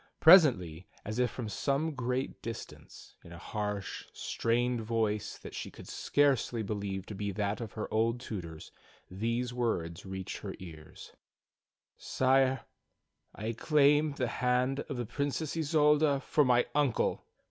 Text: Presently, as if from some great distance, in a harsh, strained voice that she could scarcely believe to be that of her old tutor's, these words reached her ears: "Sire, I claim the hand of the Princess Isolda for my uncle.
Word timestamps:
Presently, 0.19 0.87
as 1.05 1.19
if 1.19 1.29
from 1.29 1.47
some 1.47 1.93
great 1.93 2.41
distance, 2.41 3.13
in 3.23 3.31
a 3.31 3.37
harsh, 3.37 4.03
strained 4.13 4.81
voice 4.81 5.37
that 5.37 5.53
she 5.53 5.69
could 5.69 5.87
scarcely 5.87 6.63
believe 6.63 7.05
to 7.05 7.13
be 7.13 7.31
that 7.33 7.61
of 7.61 7.73
her 7.73 7.87
old 7.93 8.19
tutor's, 8.19 8.71
these 9.11 9.53
words 9.53 10.03
reached 10.03 10.37
her 10.39 10.55
ears: 10.57 11.13
"Sire, 11.99 12.61
I 13.35 13.51
claim 13.51 14.13
the 14.13 14.25
hand 14.27 14.79
of 14.89 14.97
the 14.97 15.05
Princess 15.05 15.55
Isolda 15.55 16.19
for 16.21 16.43
my 16.43 16.65
uncle. 16.73 17.23